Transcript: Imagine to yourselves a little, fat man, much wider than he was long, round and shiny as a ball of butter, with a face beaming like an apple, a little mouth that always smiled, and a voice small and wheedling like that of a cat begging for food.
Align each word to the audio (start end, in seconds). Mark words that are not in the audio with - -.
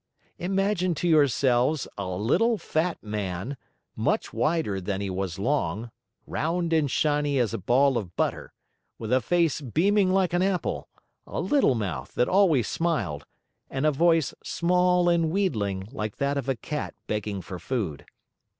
Imagine 0.39 0.95
to 0.95 1.07
yourselves 1.07 1.87
a 1.95 2.09
little, 2.09 2.57
fat 2.57 2.97
man, 3.03 3.55
much 3.95 4.33
wider 4.33 4.81
than 4.81 4.99
he 4.99 5.11
was 5.11 5.37
long, 5.37 5.91
round 6.25 6.73
and 6.73 6.89
shiny 6.89 7.37
as 7.37 7.53
a 7.53 7.59
ball 7.59 7.99
of 7.99 8.15
butter, 8.15 8.51
with 8.97 9.13
a 9.13 9.21
face 9.21 9.61
beaming 9.61 10.11
like 10.11 10.33
an 10.33 10.41
apple, 10.41 10.87
a 11.27 11.39
little 11.39 11.75
mouth 11.75 12.15
that 12.15 12.27
always 12.27 12.67
smiled, 12.67 13.27
and 13.69 13.85
a 13.85 13.91
voice 13.91 14.33
small 14.43 15.07
and 15.07 15.29
wheedling 15.29 15.87
like 15.91 16.15
that 16.15 16.35
of 16.35 16.49
a 16.49 16.55
cat 16.55 16.95
begging 17.05 17.39
for 17.39 17.59
food. 17.59 18.07